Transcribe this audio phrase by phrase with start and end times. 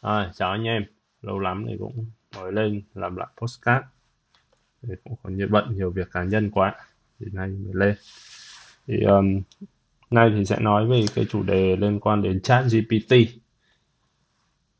[0.00, 0.84] À, chào anh em,
[1.22, 3.86] lâu lắm thì cũng mới lên làm lại postcard
[4.82, 6.74] thì cũng còn nhiều bận nhiều việc cá nhân quá.
[7.20, 7.96] Thì nay mới lên.
[8.86, 9.40] Thì um,
[10.10, 13.14] nay thì sẽ nói về cái chủ đề liên quan đến chat GPT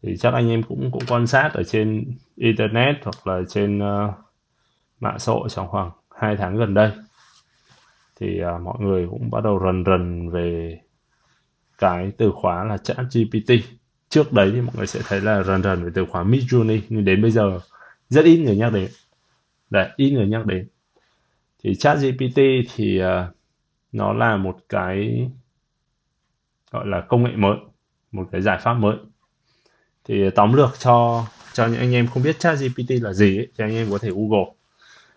[0.03, 2.05] thì chắc anh em cũng cũng quan sát ở trên
[2.37, 4.15] internet hoặc là trên uh,
[5.01, 6.93] mạng xã hội trong khoảng hai tháng gần đây.
[8.21, 10.81] Thì uh, mọi người cũng bắt đầu rần rần về
[11.79, 13.78] cái từ khóa là chat GPT
[14.09, 17.05] trước đấy thì mọi người sẽ thấy là rần rần về từ khóa Midjourney nhưng
[17.05, 17.61] đến bây giờ
[18.09, 18.91] rất ít người nhắc đến.
[19.71, 20.69] Đấy ít người nhắc đến.
[21.63, 22.41] Thì chat GPT
[22.75, 23.07] thì uh,
[23.93, 25.29] nó là một cái
[26.71, 27.57] gọi là công nghệ mới
[28.13, 28.97] một cái giải pháp mới.
[30.05, 33.49] Thì tóm lược cho cho những anh em không biết chat GPT là gì ấy,
[33.59, 34.53] thì anh em có thể Google.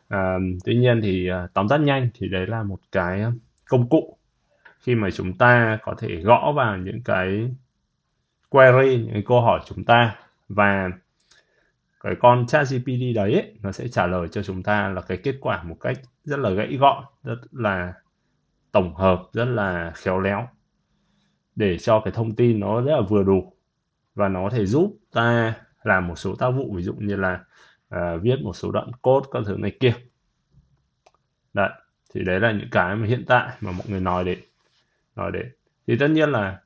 [0.07, 3.23] À, tuy nhiên thì uh, tóm tắt nhanh thì đấy là một cái
[3.65, 4.17] công cụ
[4.79, 7.49] khi mà chúng ta có thể gõ vào những cái
[8.51, 10.15] query những cái câu hỏi chúng ta
[10.49, 10.89] và
[12.03, 15.17] cái con chat GPT đấy ấy, nó sẽ trả lời cho chúng ta là cái
[15.17, 17.93] kết quả một cách rất là gãy gọn rất là
[18.71, 20.47] tổng hợp rất là khéo léo
[21.55, 23.53] để cho cái thông tin nó rất là vừa đủ
[24.15, 27.43] và nó có thể giúp ta làm một số tác vụ ví dụ như là
[27.95, 29.93] uh, viết một số đoạn code các thứ này kia.
[31.53, 31.69] Đấy
[32.13, 34.39] thì đấy là những cái mà hiện tại mà mọi người nói đến
[35.15, 35.51] nói đến.
[35.87, 36.59] Thì tất nhiên là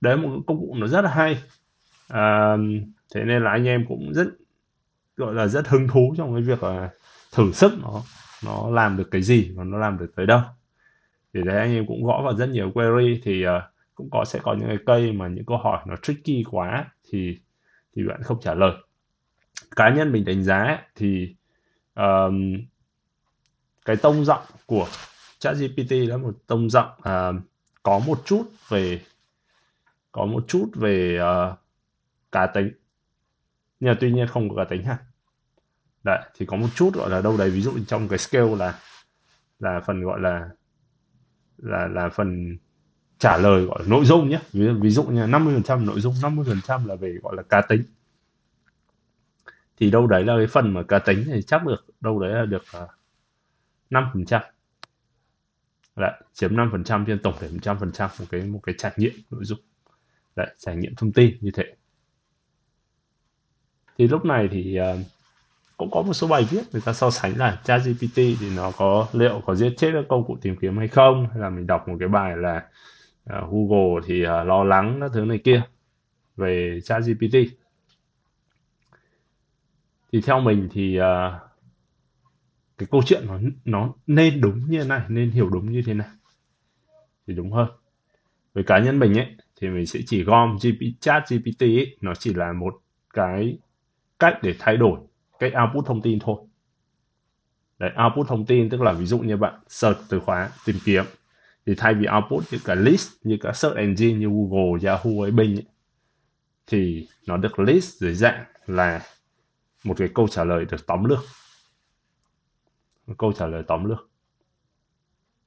[0.00, 1.42] đấy một công cụ nó rất là hay.
[2.08, 2.56] À,
[3.14, 4.26] thế nên là anh em cũng rất
[5.16, 6.90] gọi là rất hứng thú trong cái việc là
[7.32, 8.02] thử sức nó
[8.44, 10.40] nó làm được cái gì và nó làm được tới đâu.
[11.34, 13.50] Thì đấy anh em cũng gõ vào rất nhiều query thì uh,
[13.94, 17.38] cũng có sẽ có những cái cây mà những câu hỏi nó tricky quá thì
[17.96, 18.72] thì bạn không trả lời.
[19.76, 21.34] Cá nhân mình đánh giá thì
[21.94, 22.54] um,
[23.84, 24.88] cái tông giọng của
[25.38, 27.42] ChatGPT là một tông giọng uh,
[27.82, 29.00] có một chút về
[30.12, 31.58] có một chút về uh,
[32.32, 32.72] cá tính.
[33.80, 34.98] Nhưng mà tuy nhiên không có cá tính ha.
[36.04, 38.78] Đấy thì có một chút gọi là đâu đấy ví dụ trong cái scale là
[39.58, 40.48] là phần gọi là
[41.58, 42.56] là là phần
[43.18, 46.86] trả lời gọi là nội dung nhé ví, ví dụ như 50% nội dung 50%
[46.86, 47.82] là về gọi là cá tính.
[49.76, 52.46] Thì đâu đấy là cái phần mà cá tính thì chắc được đâu đấy là
[52.46, 52.88] được ờ,
[53.90, 54.42] năm phần trăm,
[56.32, 59.58] chiếm 5% trên tổng thể 100% một cái một cái trải nghiệm nội dung
[60.36, 61.64] lại trải nghiệm thông tin như thế.
[63.98, 65.06] Thì lúc này thì uh,
[65.76, 69.08] cũng có một số bài viết người ta so sánh là ChatGPT thì nó có
[69.12, 71.28] liệu có giết chết các công cụ tìm kiếm hay không?
[71.30, 72.68] Hay là mình đọc một cái bài là
[73.24, 75.62] uh, Google thì uh, lo lắng các thứ này kia
[76.36, 77.34] về ChatGPT.
[80.12, 81.04] Thì theo mình thì uh,
[82.78, 85.94] cái câu chuyện nó nó nên đúng như thế này nên hiểu đúng như thế
[85.94, 86.08] này
[87.26, 87.68] thì đúng hơn.
[88.54, 92.14] Với cá nhân mình ấy thì mình sẽ chỉ gom GPT, chat GPT ấy, nó
[92.14, 92.74] chỉ là một
[93.14, 93.58] cái
[94.18, 95.00] cách để thay đổi
[95.38, 96.36] cái output thông tin thôi.
[97.78, 101.04] Đấy output thông tin tức là ví dụ như bạn search từ khóa tìm kiếm
[101.66, 105.30] thì thay vì output những cái list như các search engine như Google, Yahoo hay
[105.30, 105.66] Bing ấy,
[106.66, 109.02] thì nó được list dưới dạng là
[109.84, 111.18] một cái câu trả lời được tóm lược.
[113.06, 114.10] Một câu trả lời tóm lược.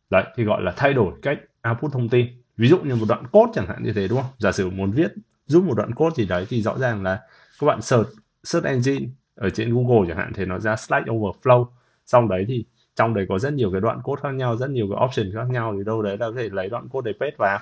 [0.10, 3.28] Đấy thì gọi là thay đổi cách output thông tin ví dụ như một đoạn
[3.28, 4.32] code chẳng hạn như thế, đúng không?
[4.38, 5.14] Giả sử muốn viết,
[5.48, 7.22] giúp một đoạn code gì đấy thì rõ ràng là
[7.60, 8.10] các bạn search
[8.44, 9.06] search engine
[9.36, 11.66] ở trên Google chẳng hạn thì nó ra Stack Overflow.
[12.06, 12.66] Xong đấy thì
[12.96, 15.50] trong đấy có rất nhiều cái đoạn code khác nhau, rất nhiều cái option khác
[15.50, 17.60] nhau thì đâu đấy là có thể lấy đoạn code để paste vào.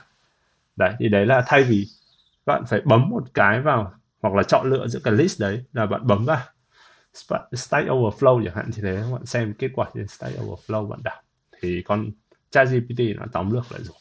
[0.76, 1.86] Đấy, thì đấy là thay vì
[2.46, 5.64] các bạn phải bấm một cái vào hoặc là chọn lựa giữa cái list đấy
[5.74, 6.42] là bạn bấm vào.
[7.54, 11.24] Stack Overflow chẳng hạn thì thế bạn xem kết quả trên Stack Overflow bạn đọc.
[11.62, 12.12] Thì con
[12.50, 13.98] ChatGPT nó tóm lược lại rồi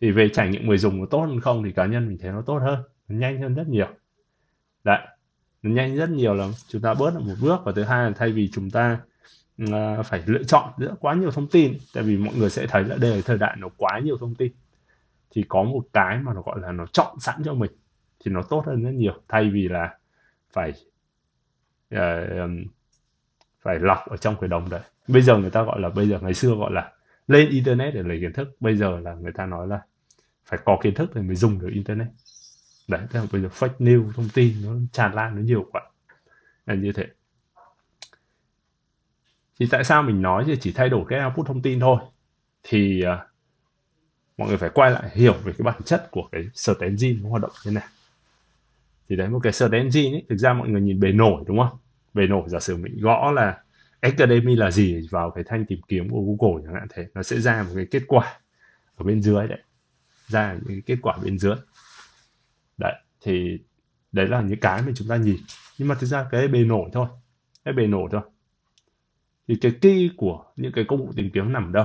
[0.00, 2.32] thì về trải nghiệm người dùng có tốt hơn không thì cá nhân mình thấy
[2.32, 3.88] nó tốt hơn nó nhanh hơn rất nhiều.
[4.84, 4.98] Đấy
[5.62, 8.12] nó nhanh rất nhiều là chúng ta bớt được một bước và thứ hai là
[8.16, 9.00] thay vì chúng ta
[9.62, 12.84] uh, phải lựa chọn giữa quá nhiều thông tin tại vì mọi người sẽ thấy
[12.84, 14.52] là đây là thời đại nó quá nhiều thông tin
[15.30, 17.70] thì có một cái mà nó gọi là nó chọn sẵn cho mình
[18.24, 19.14] thì nó tốt hơn rất nhiều.
[19.28, 19.98] Thay vì là
[20.52, 20.72] phải
[21.94, 22.50] uh,
[23.62, 24.80] phải lọc ở trong cái đồng đấy.
[25.08, 26.92] Bây giờ người ta gọi là bây giờ ngày xưa gọi là
[27.28, 29.80] lên internet để lấy kiến thức bây giờ là người ta nói là
[30.50, 32.08] phải có kiến thức thì mới dùng được internet.
[32.88, 35.82] Đấy thế là bây giờ fake news thông tin nó tràn lan nó nhiều quá.
[36.66, 37.06] Là như thế.
[39.60, 42.00] Thì tại sao mình nói thì chỉ thay đổi cái output thông tin thôi?
[42.62, 43.30] Thì uh,
[44.38, 47.30] mọi người phải quay lại hiểu về cái bản chất của cái search engine nó
[47.30, 47.88] hoạt động như thế nào.
[49.08, 51.58] Thì đấy một cái search engine ấy thực ra mọi người nhìn bề nổi đúng
[51.58, 51.78] không?
[52.14, 53.62] Bề nổi giả sử mình gõ là
[54.00, 57.40] academy là gì vào cái thanh tìm kiếm của google chẳng hạn thế nó sẽ
[57.40, 58.38] ra một cái kết quả
[58.96, 59.58] ở bên dưới đấy
[60.30, 61.54] ra những cái kết quả bên dưới.
[62.78, 63.58] Đấy, thì
[64.12, 65.36] đấy là những cái mà chúng ta nhìn.
[65.78, 67.06] Nhưng mà thực ra cái bề nổi thôi,
[67.64, 68.22] cái bề nổi thôi.
[69.48, 71.84] Thì cái key của những cái công cụ tìm kiếm nằm đâu?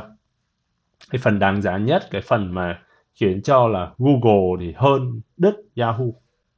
[1.09, 2.81] Cái phần đáng giá nhất, cái phần mà
[3.13, 6.05] khiến cho là Google thì hơn đứt Yahoo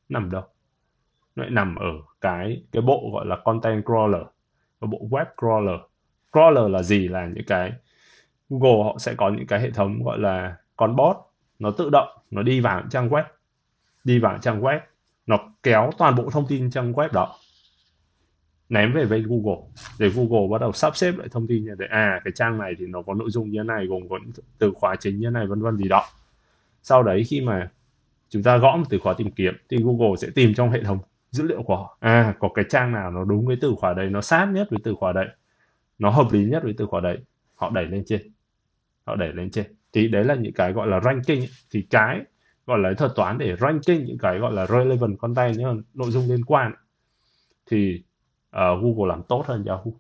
[0.10, 0.44] nằm đâu?
[1.36, 1.92] Nó lại nằm ở
[2.22, 4.26] cái cái bộ gọi là content crawler
[4.80, 5.80] và bộ web crawler.
[6.32, 7.08] Crawler là gì?
[7.08, 7.74] Là những cái
[8.50, 11.18] Google họ sẽ có những cái hệ thống gọi là con bot
[11.60, 13.24] nó tự động, nó đi vào trang web,
[14.04, 14.80] đi vào trang web.
[15.26, 17.36] Nó kéo toàn bộ thông tin trang web đó,
[18.70, 19.62] ném về với Google.
[20.00, 22.76] Để Google bắt đầu sắp xếp lại thông tin như thế à cái trang này
[22.80, 24.20] thì nó có nội dung như thế này, gồm có
[24.58, 26.06] từ khóa chính như thế này, vân vân gì đó.
[26.84, 27.70] Sau đấy khi mà
[28.30, 31.00] chúng ta gõ một từ khóa tìm kiếm thì Google sẽ tìm trong hệ thống
[31.32, 31.98] dữ liệu của họ.
[32.00, 34.80] À có cái trang nào nó đúng với từ khóa đấy, nó sát nhất với
[34.84, 35.28] từ khóa đấy,
[36.00, 37.18] nó hợp lý nhất với từ khóa đấy,
[37.56, 38.32] họ đẩy lên trên,
[39.06, 39.66] họ đẩy lên trên
[39.98, 42.22] thì đấy là những cái gọi là ranking thì cái
[42.66, 46.24] gọi là thuật toán để ranking những cái gọi là relevant content những nội dung
[46.28, 46.74] liên quan
[47.66, 48.04] thì
[48.50, 49.92] uh, Google làm tốt hơn Yahoo.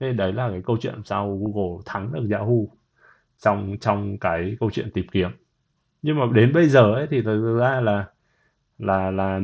[0.00, 2.76] Thế đấy là cái câu chuyện làm sao Google thắng được Yahoo
[3.38, 5.30] trong trong cái câu chuyện tìm kiếm.
[6.02, 8.04] Nhưng mà đến bây giờ ấy thì thực ra là
[8.78, 9.40] là là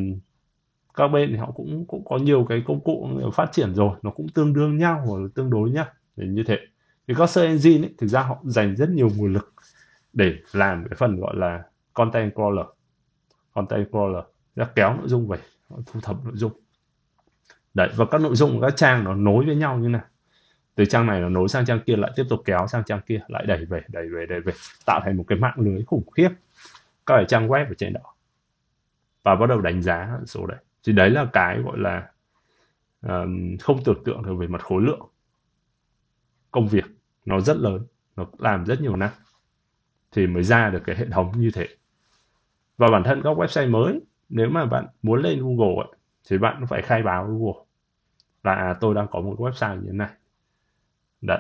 [0.95, 3.91] các bên thì họ cũng cũng có nhiều cái công cụ phát triển rồi.
[4.03, 5.87] Nó cũng tương đương nhau hoặc là tương đối nhá.
[6.17, 6.59] Để như thế.
[7.09, 9.55] Thì các search engine ấy, thực ra họ dành rất nhiều nguồn lực
[10.13, 11.63] để làm cái phần gọi là
[11.95, 12.67] content crawler.
[13.55, 14.23] Content crawler
[14.57, 15.39] ra kéo nội dung về
[15.69, 16.53] thu thập nội dung.
[17.75, 20.03] Đấy và các nội dung của các trang nó nối với nhau như này,
[20.75, 23.21] từ trang này nó nối sang trang kia lại tiếp tục kéo sang trang kia
[23.29, 24.53] lại đẩy về đẩy về đẩy về
[24.87, 26.29] tạo thành một cái mạng lưới khủng khiếp.
[27.07, 28.15] Các cái trang web ở trên đó.
[29.23, 30.59] Và bắt đầu đánh giá số đấy.
[30.87, 32.11] Thì đấy là cái gọi là
[33.03, 35.01] um, không tưởng tượng được về mặt khối lượng.
[36.51, 36.85] Công việc
[37.25, 39.11] nó rất lớn nó làm rất nhiều năm
[40.19, 41.69] thì mới ra được cái hệ thống như thế.
[42.77, 45.97] Và bản thân các website mới nếu mà bạn muốn lên Google ấy,
[46.31, 47.65] thì bạn phải khai báo Google.
[48.43, 50.11] Là à, tôi đang có một website như thế này.
[51.21, 51.39] Đấy.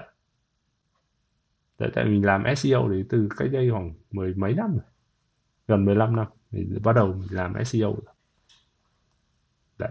[1.79, 4.87] Đấy, tại mình làm SEO thì từ cách đây khoảng mười mấy năm rồi.
[5.69, 8.15] Gần 15 năm thì bắt đầu mình làm SEO rồi.
[9.79, 9.91] Đấy.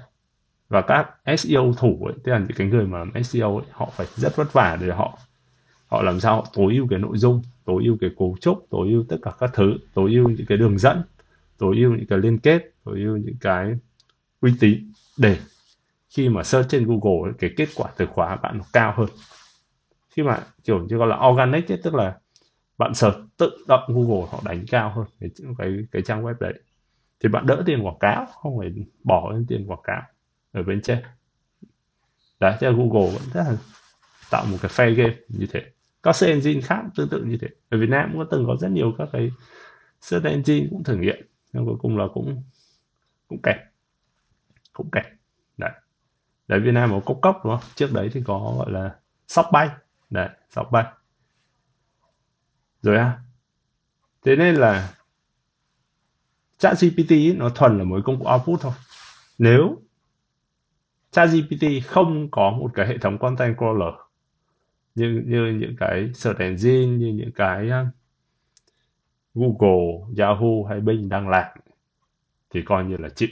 [0.69, 3.89] và các SEO thủ ấy, tức là những cái người mà làm SEO ấy, họ
[3.91, 5.19] phải rất vất vả để họ
[5.87, 6.35] họ làm sao?
[6.35, 9.31] Họ tối ưu cái nội dung tối ưu cái cấu trúc tối ưu tất cả
[9.39, 11.01] các thứ tối ưu những cái đường dẫn
[11.57, 13.75] tối ưu những cái liên kết tối ưu những cái
[14.41, 15.37] uy tín để
[16.09, 19.09] khi mà search trên Google cái kết quả từ khóa bạn nó cao hơn.
[20.09, 22.17] Khi mà kiểu như gọi là organic ấy, tức là
[22.77, 26.53] bạn search tự động Google họ đánh cao hơn cái cái, cái trang web đấy.
[27.19, 28.73] Thì bạn đỡ tiền quảng cáo không phải
[29.03, 30.01] bỏ lên tiền quảng cáo
[30.51, 30.99] ở bên trên.
[32.39, 33.57] Đấy cho Google vẫn rất là
[34.31, 35.61] tạo một cái fair game như thế
[36.03, 37.47] các search engine khác tương tự như thế.
[37.69, 39.31] Ở Việt Nam cũng có từng có rất nhiều các cái
[40.01, 42.43] search engine cũng thử nghiệm, nhưng cuối cùng là cũng
[43.27, 43.57] cũng kẹt
[44.73, 45.05] cũng kẹt.
[45.57, 45.71] Đấy.
[46.47, 47.69] Đấy, Việt Nam có cốc cốc, đúng không?
[47.75, 48.95] Trước đấy thì có, gọi là
[49.27, 49.69] sóc bay.
[50.09, 50.85] Đấy sóc bay.
[52.81, 53.19] Rồi ha.
[54.25, 54.93] Thế nên là
[56.57, 58.73] chat GPT nó thuần là một công cụ output thôi.
[59.37, 59.81] Nếu
[61.11, 63.93] ChatGPT không có một cái hệ thống content crawler
[64.97, 67.85] như như những cái search engine như những cái à,
[69.35, 71.57] Google, Yahoo hay Bing đang làm
[72.49, 73.29] thì coi như là chịu.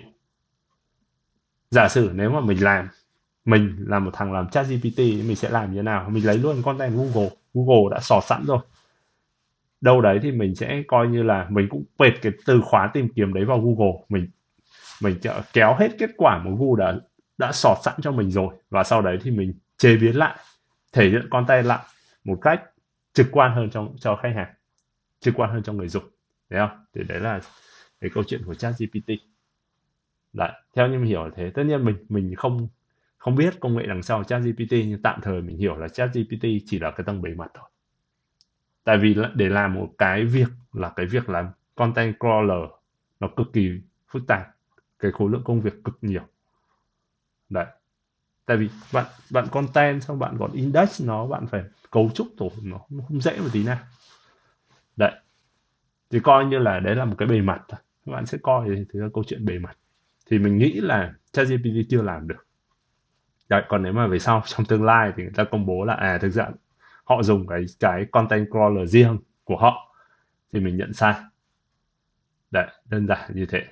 [1.72, 2.88] Giả sử nếu mà mình làm
[3.46, 6.10] mình là một thằng làm chat GPT mình sẽ làm như thế nào?
[6.10, 8.60] Mình lấy luôn content Google, Google đã sọt sẵn rồi.
[9.82, 13.10] Đâu đấy thì mình sẽ coi như là mình cũng pệt cái từ khóa tìm
[13.16, 14.28] kiếm đấy vào Google, mình
[15.02, 15.16] mình
[15.54, 17.00] kéo hết kết quả mà Google đã
[17.38, 20.38] đã sọt sẵn cho mình rồi và sau đấy thì mình chế biến lại
[20.96, 21.86] thể hiện con tay lại
[22.24, 22.64] một cách
[23.14, 24.54] trực quan hơn cho cho khách hàng,
[25.20, 26.04] trực quan hơn cho người dùng,
[26.50, 26.86] thấy không?
[26.96, 27.40] Thì đấy là
[28.02, 29.10] cái câu chuyện của chat GPT
[30.34, 31.52] đấy, theo như mình hiểu là thế.
[31.56, 32.68] Tất nhiên mình mình không
[33.18, 36.10] không biết công nghệ đằng sau chat GPT nhưng tạm thời mình hiểu là chat
[36.14, 37.70] GPT chỉ là cái tầng bề mặt thôi.
[38.84, 42.70] Tại vì để làm một cái việc là cái việc làm content crawler,
[43.20, 43.72] nó cực kỳ
[44.08, 44.48] phức tạp.
[45.00, 46.24] Cái khối lượng công việc cực nhiều.
[47.50, 47.66] Đấy
[48.46, 52.52] tại vì bạn bạn content xong bạn còn index nó bạn phải cấu trúc tổ
[52.64, 53.78] nó, nó không dễ một tí nào.
[54.96, 55.12] Đấy.
[56.10, 57.80] Thì coi như là đấy là một cái bề mặt thôi.
[58.06, 59.78] Các bạn sẽ coi thì là câu chuyện bề mặt.
[60.30, 62.48] Thì mình nghĩ là ChatGPT chưa làm được.
[63.50, 65.94] Đấy còn nếu mà về sau trong tương lai thì người ta công bố là
[65.94, 66.48] à thực ra
[67.04, 69.96] họ dùng cái cái content crawler riêng của họ
[70.54, 71.16] thì mình nhận sai.
[72.52, 73.66] Đấy đơn giản như thế.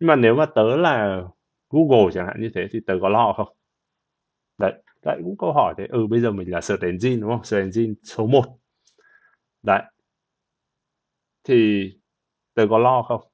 [0.00, 1.22] Nhưng mà nếu mà tớ là
[1.70, 3.48] Google chẳng hạn như thế thì tớ có lo không?
[4.58, 4.72] Đấy
[5.04, 5.86] đấy cũng câu hỏi thế.
[5.90, 7.44] Ừ bây giờ mình là search engine đúng không?
[7.44, 8.44] Search engine số 1
[9.62, 9.82] đấy.
[11.44, 11.90] Thì
[12.54, 13.30] tớ có lo không?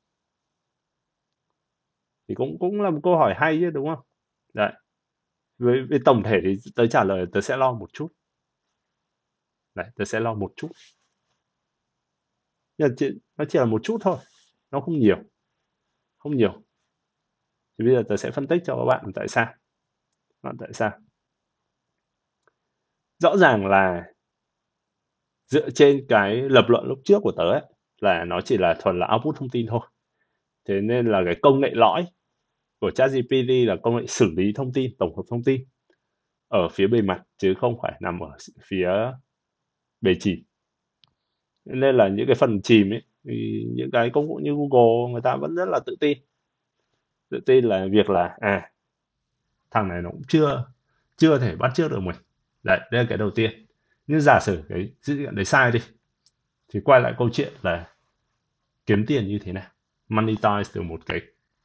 [2.29, 4.05] Thì cũng cũng là một câu hỏi hay chứ đúng không?
[4.55, 4.73] Đấy.
[5.59, 8.09] Với, với tổng thể thì tớ trả lời tớ sẽ lo một chút.
[9.75, 10.69] Đấy tớ sẽ lo một chút.
[12.79, 14.17] Nhưng mà chỉ, nó chỉ là một chút thôi.
[14.71, 15.17] Nó không nhiều.
[16.19, 16.64] Không nhiều
[17.79, 19.47] thì bây giờ tớ sẽ phân tích cho các bạn tại sao.
[20.43, 20.91] Bạn tại sao?
[23.19, 24.05] Rõ ràng là
[25.47, 27.63] dựa trên cái lập luận lúc trước của tớ ấy,
[28.01, 29.81] là nó chỉ là thuần là output thông tin thôi.
[30.69, 32.07] Thế nên là cái công nghệ lõi
[32.81, 35.65] của ChatGPT là công nghệ xử lý thông tin tổng hợp thông tin
[36.49, 38.89] ở phía bề mặt chứ không phải nằm ở phía
[40.01, 40.45] bề chỉ.
[41.65, 45.21] Nên là những cái phần chìm ấy thì những cái công cụ như Google người
[45.25, 46.19] ta vẫn rất là tự tin
[47.29, 48.71] tự tin là việc là à
[49.71, 50.65] thằng này nó cũng chưa
[51.17, 52.17] chưa thể bắt trước được mình.
[52.63, 53.67] Đấy, đây là cái đầu tiên.
[54.07, 55.81] Nhưng giả sử cái dữ liệu đấy sai đi,
[56.69, 57.89] thì quay lại câu chuyện là
[58.87, 59.67] kiếm tiền như thế nào?
[60.09, 61.21] Monetize từ một cái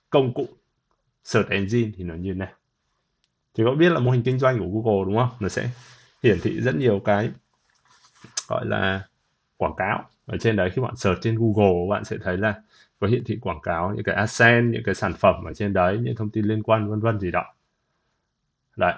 [0.10, 0.48] công cụ
[1.24, 2.52] search engine thì nó như thế nào?
[3.54, 5.38] Thì có biết là mô hình kinh doanh của Google đúng không?
[5.40, 5.70] Nó sẽ
[6.24, 7.32] hiển thị rất nhiều cái
[8.48, 9.08] gọi là
[9.58, 10.70] quảng cáo ở trên đấy.
[10.70, 12.62] Khi bạn search trên Google, bạn sẽ thấy là
[13.00, 15.98] có hiển thị quảng cáo những cái AdSense những cái sản phẩm ở trên đấy
[16.02, 17.44] những thông tin liên quan vân vân gì đó.
[18.76, 18.94] Đấy.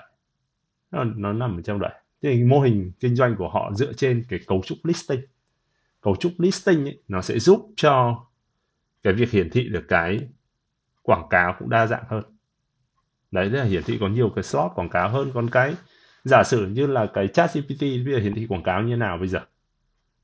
[0.92, 1.92] Nó, nó nằm ở trong đấy.
[2.22, 5.22] Thì mô hình kinh doanh của họ dựa trên cái cấu trúc listing.
[6.02, 8.26] Cấu trúc listing ấy, nó sẽ giúp cho
[9.04, 10.20] cái việc hiển thị được cái
[11.02, 12.24] quảng cáo cũng đa dạng hơn.
[13.32, 15.32] Đấy là hiển thị có nhiều cái slot quảng cáo hơn.
[15.34, 15.76] Còn cái
[16.24, 19.18] giả sử như là cái chat GPT bây giờ hiển thị quảng cáo như nào
[19.18, 19.40] bây giờ?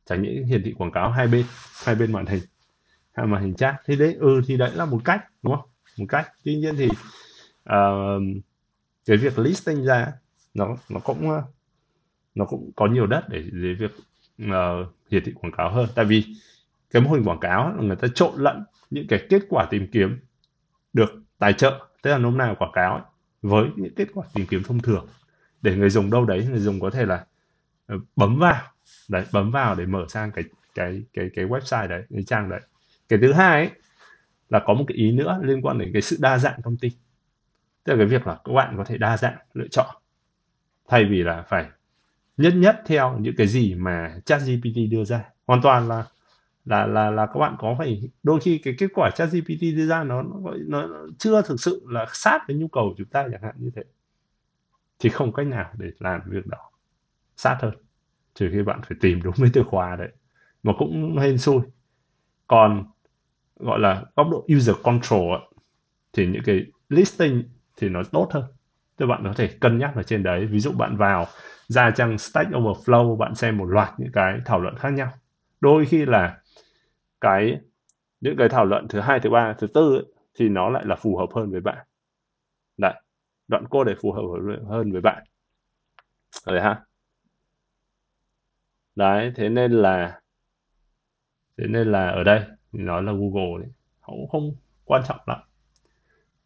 [0.05, 1.46] Chẳng những hiển thị quảng cáo hai bên
[1.86, 2.41] hai bên màn hình
[3.18, 3.76] mà màn hình chat.
[3.86, 5.66] Thì đấy ừ thì đấy là một cách đúng không?
[5.98, 6.32] Một cách.
[6.44, 6.88] Tuy nhiên thì
[7.70, 8.22] uh,
[9.06, 10.14] cái việc listing ra
[10.54, 11.44] nó nó cũng ờ,
[12.36, 13.92] nó cũng có nhiều đất để để việc
[14.44, 15.90] uh, hiển thị quảng cáo hơn.
[15.96, 16.26] Tại vì
[16.92, 19.88] cái mô hình quảng cáo là người ta trộn lẫn những cái kết quả tìm
[19.92, 20.20] kiếm
[20.94, 21.10] được
[21.40, 23.04] tài trợ tức là nôm nào quảng cáo ấy,
[23.42, 25.08] với những kết quả tìm kiếm thông thường.
[25.62, 27.26] Để người dùng đâu đấy người dùng có thể là
[28.16, 28.62] bấm vào.
[29.08, 30.44] Đấy bấm vào để mở sang cái
[30.76, 32.62] cái cái cái website đấy cái trang đấy
[33.10, 33.72] cái thứ hai ấy,
[34.50, 36.94] là có một cái ý nữa liên quan đến cái sự đa dạng thông tin.
[37.84, 39.96] Tức là cái việc là các bạn có thể đa dạng lựa chọn.
[40.88, 41.70] Thay vì là phải
[42.38, 45.24] nhất nhất theo những cái gì mà ChatGPT đưa ra.
[45.48, 46.06] Hoàn toàn là
[46.66, 50.04] là là là các bạn có phải đôi khi cái kết quả ChatGPT đưa ra
[50.04, 50.88] nó nó, nó
[51.18, 53.84] chưa thực sự là sát với nhu cầu của chúng ta chẳng hạn như thế.
[55.00, 56.72] Thì không cách nào để làm việc đó
[57.38, 57.74] sát hơn.
[58.34, 60.10] Trừ khi bạn phải tìm đúng cái từ khóa đấy.
[60.64, 61.62] Mà cũng hên xui.
[62.48, 62.86] Còn
[63.60, 65.42] gọi là góc độ user control ấy,
[66.14, 67.44] thì những cái listing
[67.78, 68.44] thì nó tốt hơn.
[69.00, 70.46] Thì bạn có thể cân nhắc ở trên đấy.
[70.46, 71.26] Ví dụ bạn vào
[71.68, 75.12] ra trang Stack Overflow bạn xem một loạt những cái thảo luận khác nhau.
[75.62, 76.38] Đôi khi là
[77.22, 77.60] cái
[78.22, 80.06] những cái thảo luận thứ hai thứ ba thứ tư ấy,
[80.40, 81.88] thì nó lại là phù hợp hơn với bạn.
[82.78, 82.94] Đấy
[83.48, 84.22] đoạn cô để phù hợp
[84.70, 85.24] hơn với bạn.
[86.46, 86.86] Rồi ha.
[88.96, 90.22] Đấy thế nên là
[91.58, 94.56] thế nên là ở đây thì nói là Google đấy họ cũng không
[94.86, 95.40] quan trọng lắm.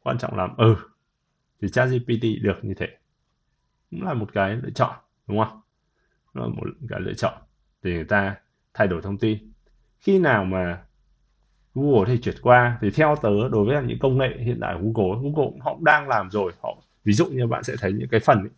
[0.03, 0.75] Quan trọng lắm ừ
[1.61, 2.87] thì ChatGPT được như thế.
[3.91, 4.95] Cũng là một cái lựa chọn
[5.27, 5.61] đúng không?
[6.33, 7.33] Nó là một cái lựa chọn
[7.83, 8.35] để người ta
[8.73, 9.51] thay đổi thông tin.
[9.99, 10.83] Khi nào mà
[11.73, 14.81] Google thì chuyển qua thì theo tớ đối với những công nghệ hiện tại của
[14.81, 16.51] Google Google họ cũng đang làm rồi.
[16.63, 18.49] Họ ví dụ như bạn sẽ thấy những cái phần ấy,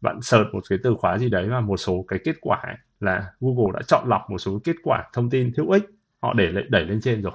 [0.00, 2.76] bạn search một cái từ khóa gì đấy và một số cái kết quả ấy,
[3.00, 5.84] là Google đã chọn lọc một số kết quả thông tin hữu ích
[6.24, 7.32] họ để đẩy lên trên rồi.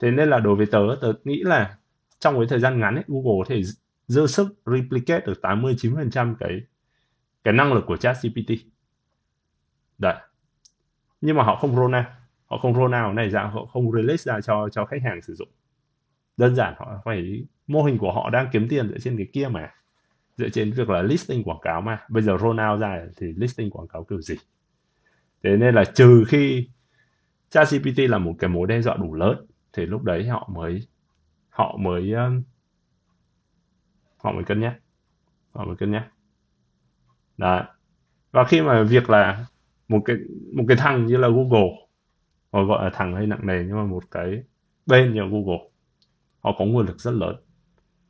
[0.00, 1.76] Thế nên là đối với tớ tớ nghĩ là
[2.18, 3.62] trong cái thời gian ngắn ấy, Google có thể
[4.06, 6.60] dư sức replicate được 80 90% cái
[7.44, 8.54] cái năng lực của Chat GPT.
[9.98, 10.14] đấy.
[11.20, 12.04] Nhưng mà họ không roll out.
[12.46, 15.34] Họ không roll out này dạng họ không release ra cho cho khách hàng sử
[15.34, 15.48] dụng.
[16.36, 19.48] Đơn giản họ phải mô hình của họ đang kiếm tiền dựa trên cái kia
[19.48, 19.70] mà.
[20.36, 21.98] Dựa trên việc là listing quảng cáo mà.
[22.08, 24.34] Bây giờ roll out ra thì listing quảng cáo kiểu gì?
[25.42, 26.68] Thế nên là trừ khi
[27.52, 29.46] ChatGPT là một cái mối đe dọa đủ lớn.
[29.72, 30.86] Thì lúc đấy họ mới
[31.48, 32.12] họ mới
[34.16, 34.78] họ mới cân nhắc.
[35.52, 36.08] Họ mới cân nhắc.
[37.36, 37.62] Đấy.
[38.30, 39.46] Và khi mà việc là
[39.88, 40.16] một cái
[40.54, 41.68] một cái thằng như là Google,
[42.52, 44.42] họ gọi là thằng hay nặng nề, nhưng mà một cái
[44.86, 45.68] bên như Google,
[46.40, 47.36] họ có nguồn lực rất lớn.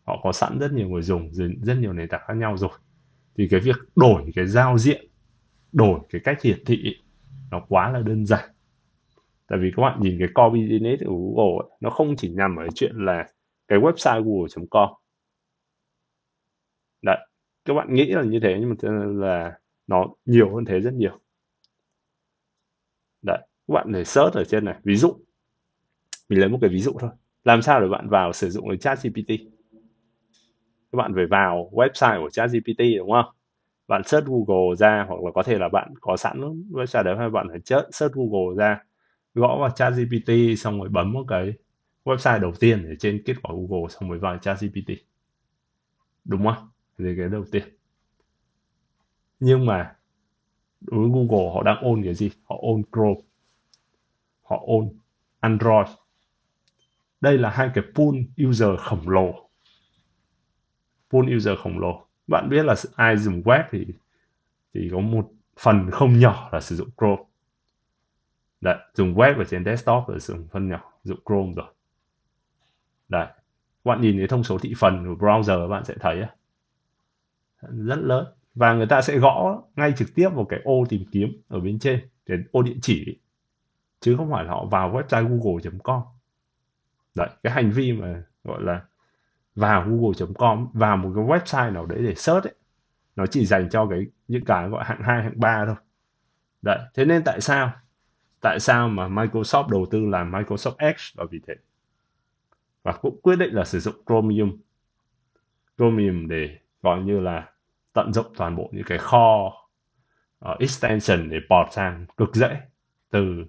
[0.05, 1.31] Họ có sẵn rất nhiều người dùng,
[1.63, 2.71] rất nhiều nền tảng khác nhau rồi.
[3.37, 5.07] Thì cái việc đổi cái giao diện,
[5.73, 6.97] đổi cái cách hiển thị
[7.51, 8.51] nó quá là đơn giản
[9.53, 12.57] tại vì các bạn nhìn cái core business của Google ấy, nó không chỉ nằm
[12.57, 13.27] ở chuyện là
[13.69, 14.89] cái website google.com
[17.03, 17.17] đấy
[17.65, 18.89] các bạn nghĩ là như thế nhưng mà
[19.27, 21.19] là nó nhiều hơn thế rất nhiều.
[23.23, 25.17] Đấy các bạn để search ở trên này ví dụ.
[26.29, 27.11] Mình lấy một cái ví dụ thôi.
[27.45, 29.53] Làm sao để bạn vào sử dụng cái chat GPT
[30.93, 33.35] các bạn phải vào website của ChatGPT đúng không?
[33.89, 36.41] Bạn search Google ra hoặc là có thể là bạn có sẵn
[36.71, 37.61] website đấy hay bạn phải
[37.93, 38.92] search Google ra
[39.35, 41.53] gõ vào ChatGPT xong rồi bấm một cái
[42.05, 44.91] website đầu tiên ở trên kết quả Google xong rồi vào ChatGPT.
[46.25, 46.69] Đúng không?
[46.99, 47.63] Thì cái đầu tiên.
[49.41, 49.97] Nhưng mà
[50.81, 52.31] đối với Google họ đang ôn cái gì?
[52.45, 53.21] Họ ôn Chrome.
[54.43, 54.89] Họ ôn
[55.41, 55.89] Android.
[57.21, 58.15] Đây là hai cái pool
[58.49, 59.51] user khổng lồ.
[61.11, 62.07] Pool user khổng lồ.
[62.27, 63.87] Bạn biết là ai dùng web thì
[64.75, 67.23] thì có một phần không nhỏ là sử dụng Chrome
[68.63, 71.67] đấy dùng web ở trên desktop ở dùng phân nhỏ dùng Chrome rồi.
[73.09, 73.27] Đấy
[73.85, 76.23] bạn nhìn thấy thông số thị phần của browser bạn sẽ thấy
[77.63, 78.27] rất lớn.
[78.55, 81.79] Và người ta sẽ gõ ngay trực tiếp vào cái ô tìm kiếm ở bên
[81.79, 83.19] trên cái ô địa chỉ
[84.01, 86.03] chứ không phải là họ vào website google.com
[87.15, 88.83] đấy cái hành vi mà gọi là
[89.55, 92.55] vào google.com vào một cái website nào đấy để search ấy
[93.17, 95.75] nó chỉ dành cho cái những cái gọi hạng 2, hạng 3 thôi.
[96.63, 97.73] Đấy thế nên tại sao
[98.43, 101.55] tại sao mà Microsoft đầu tư làm Microsoft Edge là vì thế?
[102.83, 104.59] Và cũng quyết định là sử dụng Chromium.
[105.79, 107.51] Chromium để gọi như là
[107.93, 109.53] tận dụng toàn bộ những cái kho
[110.51, 112.57] uh, extension để port sang cực dễ.
[113.11, 113.45] Từ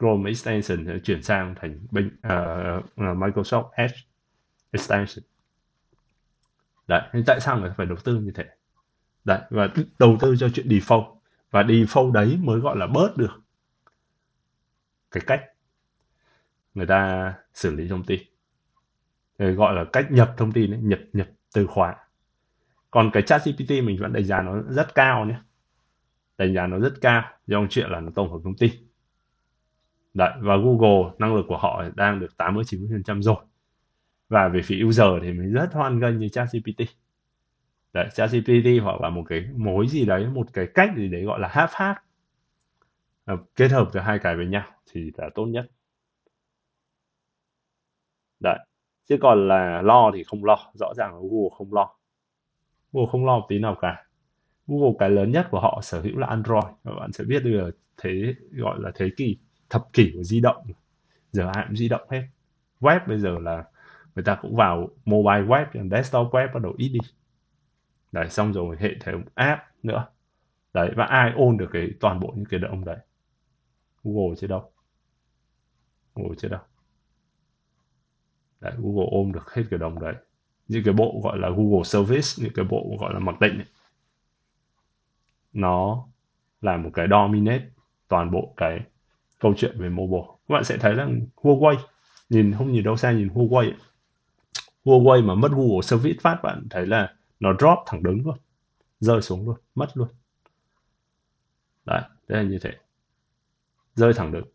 [0.00, 3.96] Chrome extension chuyển sang thành bên uh, Microsoft Edge
[4.70, 5.24] extension.
[6.86, 8.44] Đấy nhưng tại sao người phải đầu tư như thế?
[9.24, 11.16] Đấy và đầu tư cho chuyện default.
[11.50, 13.40] Và default đấy mới gọi là bớt được
[15.10, 15.42] cái cách
[16.74, 18.20] người ta xử lý thông tin.
[19.38, 21.96] Người gọi là cách nhập thông tin ấy, nhập nhập từ khóa.
[22.90, 25.40] Còn cái chat GPT mình vẫn đánh giá nó rất cao nhé.
[26.38, 28.70] Đánh giá nó rất cao do chuyện là nó tổng hợp thông tin.
[30.14, 33.36] Đấy, và Google năng lực của họ đang được 80 90% rồi.
[34.28, 36.80] Và về phía user thì mình rất hoan nghênh như ChatGPT.
[37.92, 41.40] Đấy, ChatGPT hoặc là một cái mối gì đấy, một cái cách gì đấy gọi
[41.40, 41.94] là half half
[43.30, 45.66] à, kết hợp được hai cái với nhau thì là tốt nhất.
[48.40, 48.58] Đấy.
[49.08, 51.90] Chứ còn là lo thì không lo, rõ ràng là Google không lo.
[52.92, 54.06] Google không lo một tí nào cả.
[54.66, 56.64] Google cái lớn nhất của họ sở hữu là Android.
[56.82, 57.70] và bạn sẽ biết được
[58.02, 59.38] thế gọi là thế kỷ
[59.70, 60.66] thập kỷ của di động
[61.32, 62.22] giờ ai cũng di động hết
[62.80, 63.64] web bây giờ là
[64.14, 66.98] người ta cũng vào mobile web desktop web bắt đầu ít đi
[68.12, 70.06] đấy xong rồi hệ thống app nữa
[70.74, 72.98] đấy và ai ôn được cái toàn bộ những cái động đấy
[74.04, 74.70] google chứ đâu
[76.14, 76.60] google chứ đâu
[78.60, 80.14] đấy google ôm được hết cái đồng đấy.
[80.68, 83.66] Những cái bộ gọi là google service những cái bộ gọi là mặc định ấy,
[85.52, 86.04] nó
[86.60, 87.64] là một cái dominate
[88.08, 88.80] toàn bộ cái
[89.38, 90.26] câu chuyện về mobile.
[90.26, 91.76] Các bạn sẽ thấy là Huawei
[92.28, 93.72] nhìn không nhìn đâu xa nhìn Huawei
[94.84, 98.36] Huawei mà mất Google Service phát bạn thấy là nó drop thẳng đứng luôn
[99.00, 100.08] rơi xuống luôn mất luôn.
[101.84, 102.70] Đấy thế là như thế
[104.00, 104.46] rơi thẳng đứng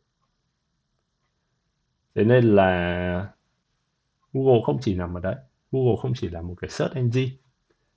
[2.15, 3.35] thế nên là
[4.33, 5.35] Google không chỉ nằm ở đấy,
[5.71, 7.31] Google không chỉ là một cái search engine,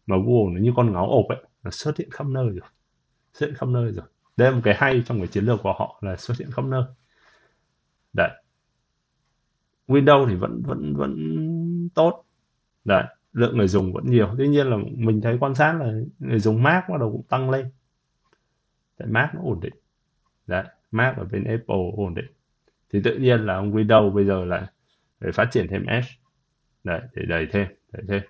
[0.07, 2.69] mà Google nó như con ngáo ộp ấy, nó xuất hiện khắp nơi rồi,
[3.33, 4.07] xuất hiện khắp nơi rồi.
[4.37, 6.65] Đây là một cái hay trong cái chiến lược của họ là xuất hiện khắp
[6.65, 6.83] nơi.
[8.13, 8.31] Đấy.
[9.89, 12.25] Windows thì vẫn vẫn vẫn tốt.
[12.85, 14.35] Đấy, lượng người dùng vẫn nhiều.
[14.39, 17.51] Tuy nhiên là mình thấy quan sát là người dùng Mac bắt đầu cũng tăng
[17.51, 17.71] lên.
[18.99, 19.75] Tại Mac nó ổn định.
[20.47, 20.65] Đấy.
[20.91, 22.27] Mac ở bên Apple ổn định.
[22.93, 24.63] Thì tự nhiên là ông Windows bây giờ lại
[25.21, 26.09] phải phát triển thêm Edge.
[26.85, 28.23] Đấy để đẩy thêm đẩy thêm.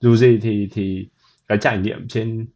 [0.00, 1.08] Dù gì thì thì
[1.48, 2.46] cái trải nghiệm trên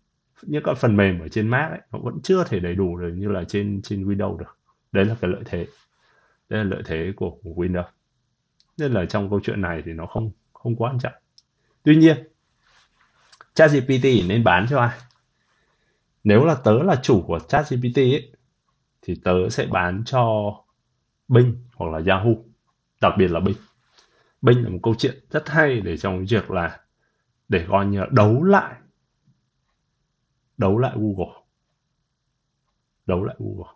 [0.43, 3.13] những các phần mềm ở trên Mac ấy, nó vẫn chưa thể đầy đủ được
[3.15, 4.59] như là trên trên Windows được.
[4.93, 5.67] Đấy là cái lợi thế.
[6.49, 7.85] Đây là lợi thế của, của Windows.
[8.79, 11.13] Nên là trong câu chuyện này thì nó không không quá quan trọng.
[11.83, 12.17] Tuy nhiên
[13.55, 14.99] ChatGPT nên bán cho ai?
[16.25, 18.33] Nếu là tớ là chủ của ChatGPT ấy,
[19.03, 20.55] thì tớ sẽ bán cho
[21.29, 22.33] Bing hoặc là Yahoo,
[23.01, 23.57] đặc biệt là Bing.
[24.43, 26.81] Bing là một câu chuyện rất hay để trong việc là
[27.49, 28.75] để coi như là đấu lại
[30.61, 31.35] đấu lại Google.
[33.07, 33.73] Đấu lại Google.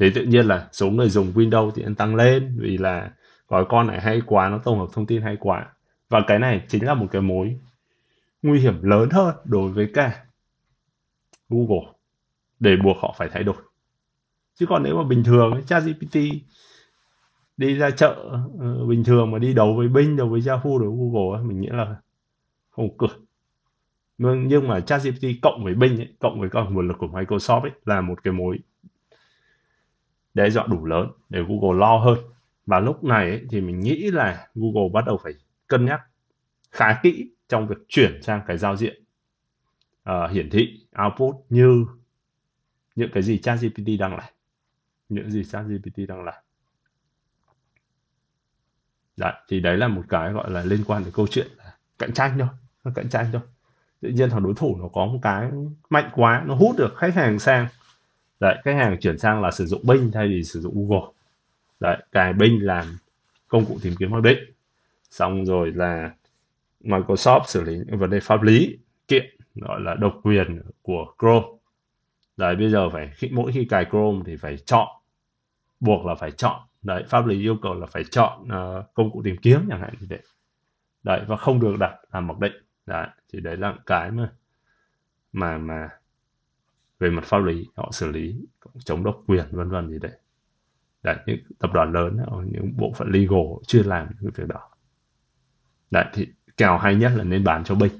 [0.00, 3.10] Thế tự nhiên là số người dùng Windows thì tăng lên vì là
[3.48, 5.72] gói con này hay quá, nó tổng hợp thông tin hay quá.
[6.08, 7.58] Và cái này chính là một cái mối
[8.42, 10.24] nguy hiểm lớn hơn đối với cả
[11.48, 11.92] Google.
[12.60, 13.56] Để buộc họ phải thay đổi
[14.58, 16.16] chứ còn nếu mà bình thường ChatGPT
[17.56, 20.90] đi ra chợ uh, bình thường mà đi đấu với Bing đấu với Yahoo đấu
[20.90, 21.96] với Google mình nghĩ là
[22.70, 23.16] không cửa
[24.18, 27.60] nhưng, nhưng mà ChatGPT cộng với Bing ấy, cộng với các nguồn lực của Microsoft
[27.60, 28.58] ấy, là một cái mối
[30.34, 32.18] đe dọa đủ lớn để Google lo hơn.
[32.66, 35.32] Và lúc này ấy, thì mình nghĩ là Google bắt đầu phải
[35.66, 36.00] cân nhắc
[36.70, 39.02] khá kỹ trong việc chuyển sang cái giao diện
[40.10, 41.86] uh, hiển thị output như
[42.96, 44.28] những cái gì ChatGPT đang làm
[45.08, 46.42] những gì ChatGPT đang làm.
[49.16, 52.12] Đấy, thì đấy là một cái gọi là liên quan đến câu chuyện là cạnh
[52.12, 52.48] tranh thôi
[52.84, 53.42] nó cạnh tranh thôi.
[54.00, 55.50] Tự nhiên thằng đối thủ nó có một cái
[55.90, 57.66] mạnh quá nó hút được khách hàng sang.
[58.40, 61.06] Đấy khách hàng chuyển sang là sử dụng Bing thay vì sử dụng Google.
[61.80, 62.84] Đấy cài Bing làm
[63.48, 64.38] công cụ tìm kiếm hoạch định.
[65.10, 66.10] Xong rồi là
[66.80, 71.46] Microsoft xử lý những vấn đề pháp lý kiện gọi là độc quyền của Chrome.
[72.36, 74.88] Đấy bây giờ phải khi, mỗi khi cài Chrome thì phải chọn
[75.80, 76.60] buộc là phải chọn.
[76.82, 79.94] Đấy pháp lý yêu cầu là phải chọn uh, công cụ tìm kiếm chẳng hạn
[80.00, 80.22] như vậy
[81.02, 82.52] đấy và không được đặt làm mặc định.
[82.86, 84.32] Đấy thì đấy là cái mà
[85.32, 85.88] mà mà
[86.98, 88.46] về mặt pháp lý họ xử lý
[88.84, 90.12] chống độc quyền vân vân gì đấy.
[91.02, 92.18] Đấy những tập đoàn lớn
[92.52, 94.68] những bộ phận legal chưa làm những việc đó.
[95.90, 97.92] Đấy thì kèo hay nhất là nên bán cho Bing.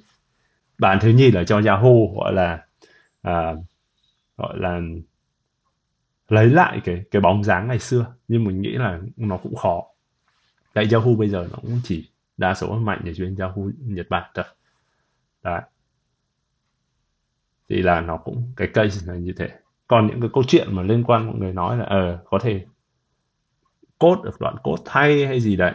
[0.78, 2.66] Bán thứ nhì là cho Yahoo gọi là
[3.22, 3.54] à,
[4.36, 4.80] gọi là
[6.28, 8.06] lấy lại cái cái bóng dáng ngày xưa.
[8.28, 9.82] Nhưng mình nghĩ là nó cũng khó.
[10.72, 14.30] Tại Yahoo bây giờ nó cũng chỉ đa số mạnh ở trên Yahoo Nhật Bản
[14.34, 14.44] thôi.
[15.42, 15.60] Đấy.
[17.68, 19.50] Thì là nó cũng, cái cây là như thế.
[19.86, 22.66] Còn những cái câu chuyện mà liên quan, mọi người nói là ờ có thể
[23.98, 25.72] cốt được đoạn cốt thay hay gì đấy,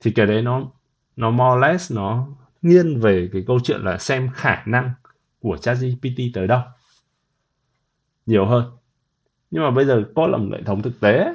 [0.00, 0.70] thì cái đấy nó
[1.16, 2.28] nó more less nó
[2.62, 4.90] nghiêng về cái câu chuyện là xem khả năng
[5.40, 6.60] của ChatGPT tới đâu.
[8.26, 8.75] Nhiều hơn
[9.56, 11.34] nhưng mà bây giờ có là một hệ thống thực tế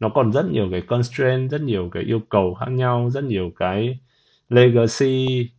[0.00, 3.50] nó còn rất nhiều cái constraint rất nhiều cái yêu cầu khác nhau rất nhiều
[3.56, 3.98] cái
[4.48, 5.50] legacy.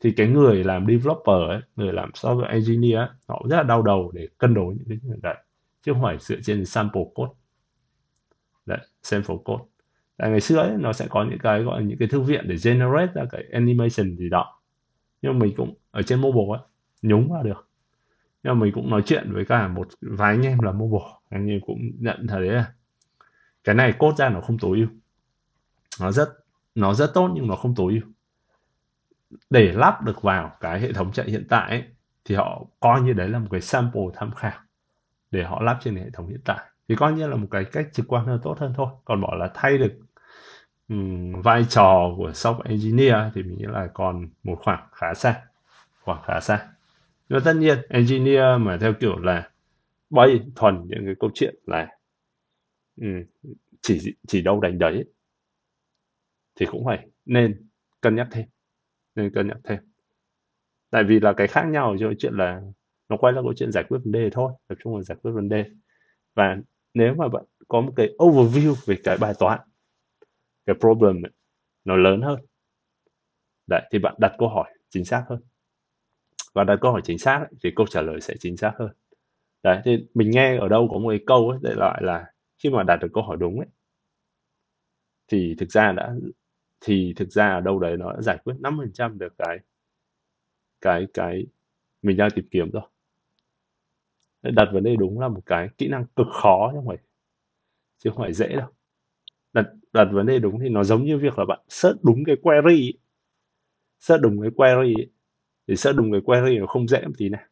[0.00, 3.82] Thì cái người làm developer ấy, người làm software engineer ấy, họ rất là đau
[3.82, 5.36] đầu để cân đối những cái chuyện đấy.
[5.82, 7.32] Chứ không phải dựa trên sample code.
[8.66, 9.64] Đấy sample code.
[10.16, 12.44] Tại ngày xưa ấy, nó sẽ có những cái gọi là những cái thư viện
[12.48, 14.60] để generate ra cái animation gì đó.
[15.22, 16.68] Nhưng mình cũng ở trên mobile ấy
[17.02, 17.68] nhúng vào được
[18.46, 21.50] nhưng mà mình cũng nói chuyện với cả một vài anh em là mobile anh
[21.50, 22.72] em cũng nhận thấy là
[23.64, 24.86] cái này cốt ra nó không tối ưu.
[26.00, 26.28] Nó rất
[26.74, 28.12] nó rất tốt nhưng nó không tối ưu.
[29.50, 31.84] Để lắp được vào cái hệ thống chạy hiện tại ấy,
[32.24, 34.60] thì họ coi như đấy là một cái sample tham khảo
[35.30, 36.60] để họ lắp trên hệ thống hiện tại.
[36.88, 38.88] Thì coi như là một cái cách trực quan hơn tốt hơn thôi.
[39.04, 39.92] Còn bảo là thay được
[40.88, 45.42] um, vai trò của software engineer thì mình nghĩ là còn một khoảng khá xa
[46.00, 46.68] khoảng khá xa
[47.28, 49.50] nhưng mà tất nhiên engineer mà theo kiểu là
[50.10, 51.88] bay thuần những cái câu chuyện là
[53.00, 53.22] um,
[53.82, 55.04] chỉ chỉ đâu đánh đấy
[56.60, 57.68] thì cũng phải nên
[58.00, 58.46] cân nhắc thêm
[59.14, 59.78] nên cân nhắc thêm.
[60.90, 62.62] Tại vì là cái khác nhau cho chuyện là
[63.08, 65.30] nó quay lại câu chuyện giải quyết vấn đề thôi tập trung vào giải quyết
[65.32, 65.64] vấn đề.
[66.34, 66.56] Và
[66.94, 69.60] nếu mà bạn có một cái overview về cái bài toán
[70.66, 71.32] cái problem ấy,
[71.84, 72.40] nó lớn hơn
[73.66, 75.40] đấy thì bạn đặt câu hỏi chính xác hơn
[76.56, 78.90] và đặt câu hỏi chính xác ấy, thì câu trả lời sẽ chính xác hơn.
[79.64, 82.26] Đấy thì mình nghe ở đâu có một cái câu ấy đại loại là
[82.64, 83.68] khi mà đặt được câu hỏi đúng ấy
[85.28, 86.14] thì thực ra đã
[86.80, 89.58] thì thực ra ở đâu đấy nó đã giải quyết 5% được cái
[90.80, 91.46] cái cái
[92.02, 92.82] mình đang tìm kiếm rồi.
[94.42, 96.98] Đặt vấn đề đúng là một cái kỹ năng cực khó chứ không phải
[97.98, 98.68] chứ không phải dễ đâu.
[99.52, 102.36] Đặt đặt vấn đề đúng thì nó giống như việc là bạn search đúng cái
[102.42, 102.92] query
[104.00, 104.94] search đúng cái query
[105.68, 107.42] thì search đúng cái query nó không dễ một tí này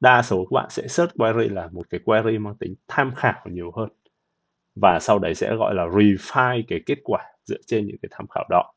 [0.00, 3.42] đa số các bạn sẽ search query là một cái query mang tính tham khảo
[3.44, 3.88] nhiều hơn.
[4.74, 8.26] Và sau đấy sẽ gọi là refine cái kết quả dựa trên những cái tham
[8.28, 8.72] khảo đó.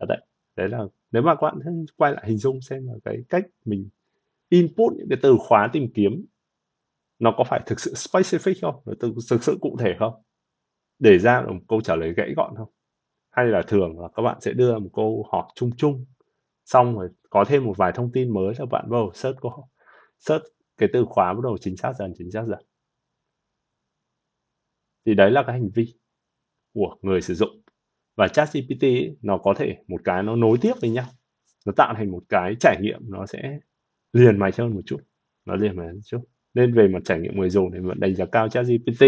[0.00, 0.18] Đó đấy.
[0.56, 0.78] Đấy là,
[1.10, 3.88] nếu mà các bạn quay lại hình dung xem là cái cách mình
[4.48, 6.26] input những cái từ khóa tìm kiếm,
[7.18, 8.82] nó có phải thực sự specific không?
[8.86, 10.22] Nó thực sự cụ thể không?
[10.98, 12.68] Để ra được một câu trả lời gãy gọn không?
[13.30, 16.04] Hay là thường là các bạn sẽ đưa một câu hỏi chung chung
[16.64, 19.62] xong rồi có thêm một vài thông tin mới cho bạn vào search có
[20.18, 20.44] search
[20.78, 22.58] cái từ khóa bắt đầu chính xác dần, chính xác dần.
[25.06, 25.94] Thì đấy là cái hành vi
[26.74, 27.62] của người sử dụng.
[28.16, 28.84] Và ChatGPT
[29.22, 31.06] nó có thể một cái nó nối tiếp với nhau.
[31.66, 33.58] Nó tạo thành một cái trải nghiệm nó sẽ
[34.12, 35.00] liền mạch hơn một chút.
[35.44, 36.20] Nó liền mạch hơn một chút.
[36.54, 39.04] Nên về mặt trải nghiệm người dùng thì vẫn đánh giá cao ChatGPT.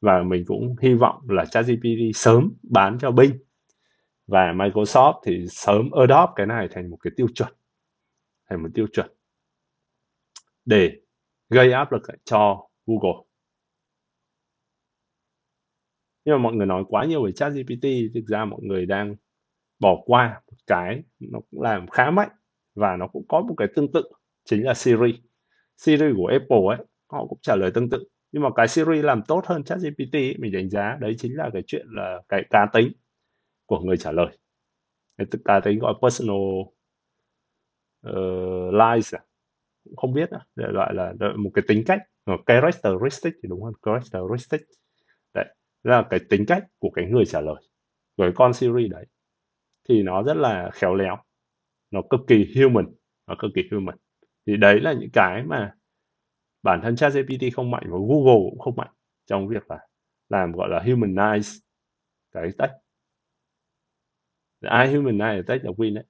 [0.00, 3.43] Và mình cũng hy vọng là ChatGPT sớm bán cho Bing
[4.26, 7.48] và Microsoft thì sớm adopt cái này thành một cái tiêu chuẩn,
[8.50, 9.10] thành một tiêu chuẩn
[10.64, 10.92] để
[11.50, 13.24] gây áp lực cho Google.
[16.24, 19.16] Nhưng mà mọi người nói quá nhiều về chat GPT thực ra mọi người đang
[19.80, 22.30] bỏ qua một cái nó cũng làm khá mạnh
[22.74, 24.02] và nó cũng có một cái tương tự,
[24.44, 25.22] chính là Siri.
[25.76, 28.04] Siri của Apple ấy, họ cũng trả lời tương tự.
[28.32, 31.50] Nhưng mà cái Siri làm tốt hơn chat GPT mình đánh giá đấy chính là
[31.52, 32.92] cái chuyện là cái cá tính
[33.66, 34.38] của người trả lời
[35.18, 36.36] người ta thấy gọi personal
[38.08, 39.20] uh, lies à?
[39.84, 40.40] cũng không biết à?
[40.56, 44.60] để gọi là một cái tính cách một characteristic thì đúng hơn characteristic
[45.34, 47.62] đấy là cái tính cách của cái người trả lời
[48.16, 49.06] với con Siri đấy
[49.88, 51.16] thì nó rất là khéo léo
[51.90, 52.86] nó cực kỳ human
[53.26, 53.96] nó cực kỳ human
[54.46, 55.74] thì đấy là những cái mà
[56.62, 58.92] bản thân ChatGPT không mạnh và Google cũng không mạnh
[59.26, 59.78] trong việc là
[60.28, 61.60] làm gọi là humanize
[62.32, 62.72] cái text
[64.64, 66.04] ai humanize tách là win đấy.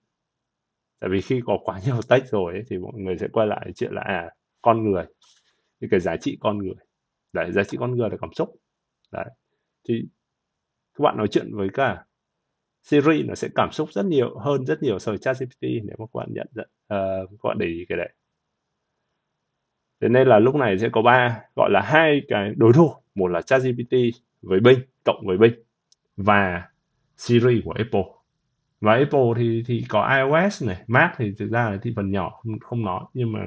[1.01, 3.73] Tại vì khi có quá nhiều tách rồi ấy, thì mọi người sẽ quay lại
[3.77, 4.31] chuyện là à
[4.63, 5.05] con người.
[5.81, 6.75] Những cái giá trị con người.
[7.33, 8.57] Đấy giá trị con người là cảm xúc.
[9.13, 9.27] Đấy.
[9.89, 10.09] Thì
[10.95, 12.05] các bạn nói chuyện với cả
[12.83, 16.07] Siri nó sẽ cảm xúc rất nhiều hơn rất nhiều so với ChatGPT nếu mà
[16.07, 18.13] các bạn nhận uh, các bạn để ý cái đấy.
[20.01, 22.95] Thế nên là lúc này sẽ có ba gọi là hai cái đối thủ.
[23.15, 23.95] Một là ChatGPT
[24.43, 25.55] với Bing cộng với Bing
[26.17, 26.69] và
[27.17, 28.05] Siri của Apple
[28.81, 32.31] và Apple thì thì có iOS này Mac thì thực ra là thị phần nhỏ
[32.31, 33.41] không, không nói nhưng mà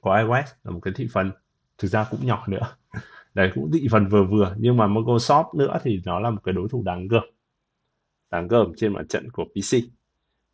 [0.00, 1.30] có iOS là một cái thị phần
[1.78, 2.76] thực ra cũng nhỏ nữa.
[3.34, 6.52] Đấy cũng thị phần vừa vừa nhưng mà Microsoft nữa thì nó là một cái
[6.52, 7.24] đối thủ đáng gờm.
[8.30, 9.76] Đáng gờm trên mặt trận của PC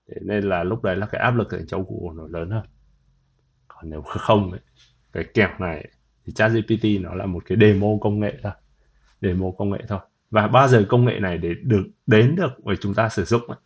[0.09, 2.65] thế nên là lúc đấy là cái áp lực ở trong Google nó lớn hơn.
[3.69, 4.61] Còn nếu không ấy,
[5.13, 5.89] cái kèo này
[6.27, 8.53] thì ChatGPT nó là một cái demo công nghệ thôi.
[9.21, 9.99] Demo công nghệ thôi.
[10.31, 13.43] Và bao giờ công nghệ này để được đến được với chúng ta sử dụng
[13.47, 13.59] ấy,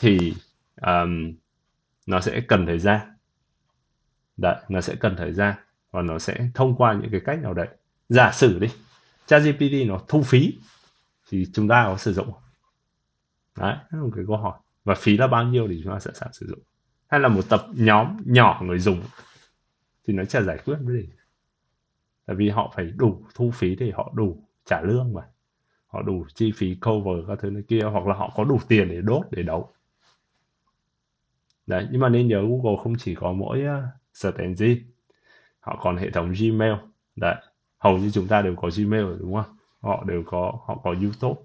[0.00, 0.34] thì
[0.80, 1.32] um,
[2.06, 3.00] nó sẽ cần thời gian.
[4.36, 5.54] Đấy nó sẽ cần thời gian
[5.90, 7.68] và nó sẽ thông qua những cái cách nào đấy.
[8.08, 8.68] Giả sử đi
[9.26, 10.58] ChatGPT nó thu phí
[11.30, 12.32] thì chúng ta có sử dụng.
[13.58, 14.58] Đấy là một cái câu hỏi.
[14.84, 16.58] Và phí là bao nhiêu thì chúng ta sẵn sàng sử dụng.
[17.08, 19.02] Hay là một tập nhóm nhỏ người dùng
[20.06, 21.06] thì nó chả giải quyết vấn đề
[22.28, 25.22] tại vì họ phải đủ thu phí để họ đủ trả lương mà.
[25.86, 28.88] Họ đủ chi phí cover các thứ này kia hoặc là họ có đủ tiền
[28.88, 29.72] để đốt để đấu
[31.68, 34.80] đấy nhưng mà nên nhớ Google không chỉ có mỗi uh, search engine
[35.60, 36.74] họ còn hệ thống Gmail.
[37.16, 37.34] Đấy
[37.78, 39.56] hầu như chúng ta đều có Gmail rồi đúng không?
[39.80, 41.40] Họ đều có họ có YouTube.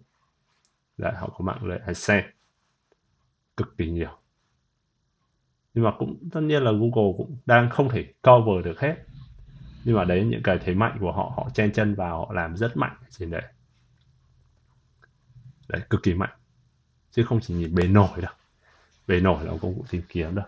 [0.98, 2.28] Đấy họ có mạng lưới AdSense
[3.58, 4.10] cực kỳ nhiều.
[5.74, 8.96] Nhưng mà cũng tất nhiên là Google cũng đang không thể cover được hết.
[9.84, 12.58] Nhưng mà đấy những cái thế mạnh của họ họ chen chân vào họ làm
[12.58, 13.44] rất mạnh trên đấy.
[15.68, 16.38] Đấy cực kỳ mạnh.
[17.12, 18.32] Chứ không chỉ nhìn bề nổi đâu
[19.08, 20.46] bề nổi là một công cụ tìm kiếm đâu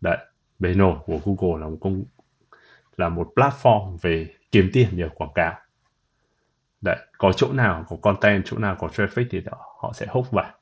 [0.00, 0.18] đấy
[0.58, 2.04] bề nổi của Google là một công
[2.96, 5.60] là một platform về kiếm tiền nhờ quảng cáo.
[6.80, 10.30] Đấy có chỗ nào có content chỗ nào có traffic thì đó, họ sẽ hút
[10.30, 10.52] vào.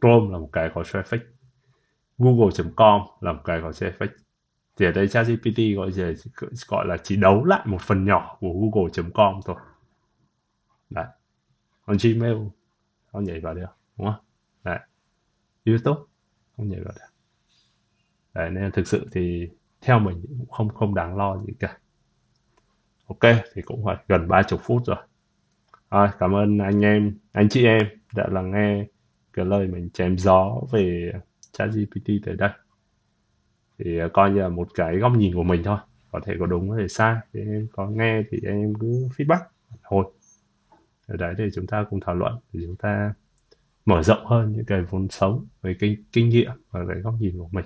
[0.00, 1.18] Chrome là một cái có traffic.
[2.18, 4.08] Google.com là một cái có traffic.
[4.76, 6.12] Thì ở đây ChatGPT gọi là
[6.68, 9.56] gọi là chỉ đấu lại một phần nhỏ của google.com thôi.
[10.90, 11.06] Đấy.
[11.86, 12.36] Còn Gmail
[13.12, 13.66] nó nhảy vào được
[13.98, 14.24] đúng không?
[14.64, 14.78] Đấy.
[15.64, 16.11] YouTube
[16.56, 19.48] không nhảy vào đấy nên thực sự thì
[19.80, 21.78] theo mình cũng không không đáng lo gì cả.
[23.06, 24.96] Ok thì cũng phải gần ba chục phút rồi.
[25.88, 27.82] À, cảm ơn anh em anh chị em
[28.14, 28.86] đã lắng nghe
[29.32, 31.12] cái lời mình chém gió về
[31.52, 32.50] ChatGPT tới đây.
[33.78, 35.78] Thì à, coi như là một cái góc nhìn của mình thôi.
[36.10, 37.16] Có thể có đúng có thể sai.
[37.32, 39.40] Thì em có nghe thì em cứ feedback.
[39.82, 40.04] Thôi.
[41.06, 42.34] Ở đấy thì chúng ta cùng thảo luận.
[42.52, 43.14] Thì chúng ta
[43.86, 47.38] mở rộng hơn những cái vốn sống với cái kinh nghiệm và cái góc nhìn
[47.38, 47.64] của mình.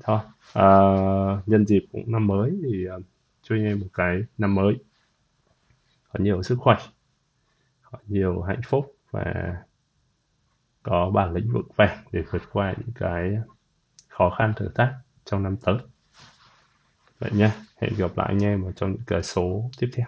[0.00, 0.20] Thôi
[0.52, 0.68] à,
[1.46, 3.02] nhân dịp cũng năm mới thì uh,
[3.42, 4.74] cho anh em một cái năm mới.
[6.12, 6.76] Có nhiều sức khỏe
[7.82, 9.56] có nhiều hạnh phúc và
[10.82, 13.36] có bản lĩnh vững vàng để vượt qua những cái
[14.08, 14.94] khó khăn thử thách
[15.24, 15.76] trong năm tới.
[17.18, 20.06] Vậy nha hẹn gặp lại anh em ở trong những cái số tiếp theo.